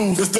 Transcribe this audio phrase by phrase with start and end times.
[0.00, 0.12] room.
[0.18, 0.39] It's the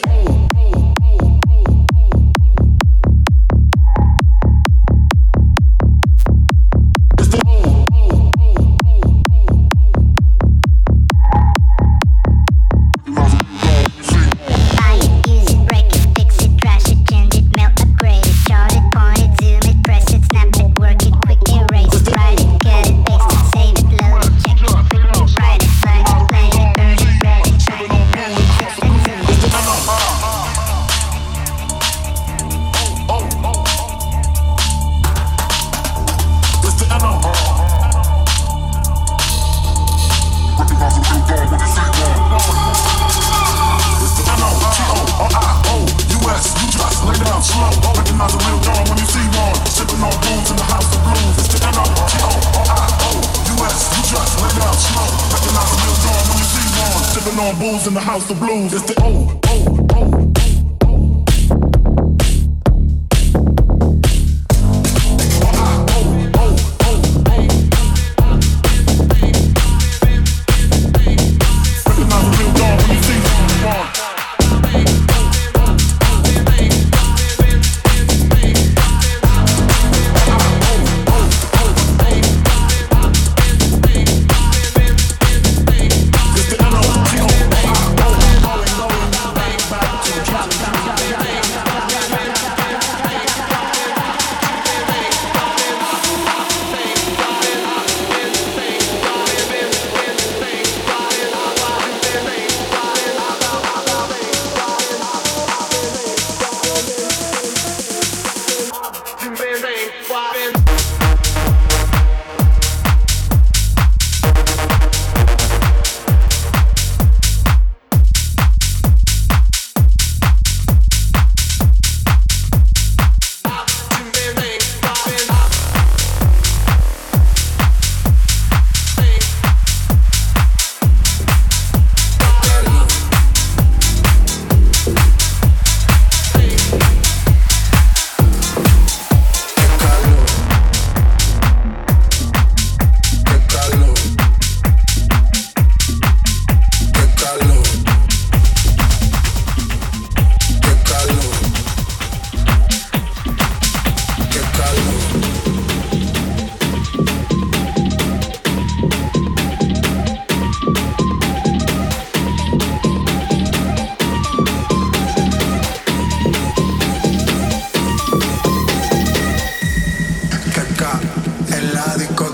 [57.87, 58.75] in the house of blues.
[58.75, 60.30] It's the oh, oh, oh.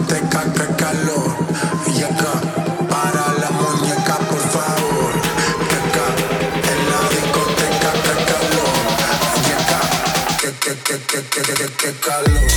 [0.09, 1.25] Te cacalo,
[1.87, 2.33] y acá,
[2.89, 5.13] para la muñeca, por favor,
[5.71, 6.07] caca,
[6.73, 8.87] el abisco, te cacalón,
[9.45, 9.81] y acá,
[10.41, 12.56] te, te, te, te, te, te, te, te calor.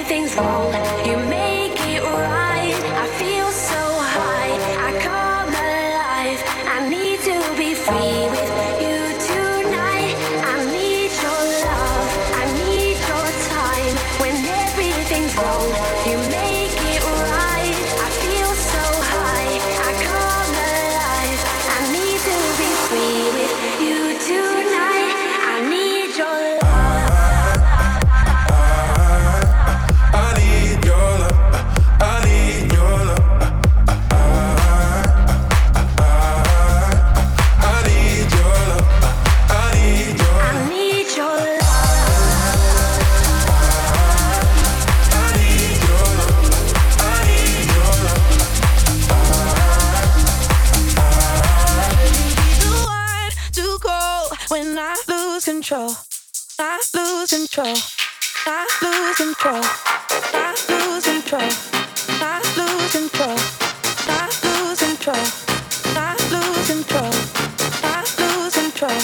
[0.00, 0.72] everything's wrong.
[1.06, 1.49] You make.
[55.40, 55.90] lose control.
[56.58, 57.74] I lose control.
[58.46, 59.62] I lose control.
[60.34, 61.48] I lose control.
[62.20, 63.36] I lose control.
[64.06, 65.16] I lose control.
[65.96, 67.10] I lose control.
[67.82, 69.00] I lose control.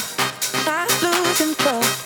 [0.66, 2.05] I lose control.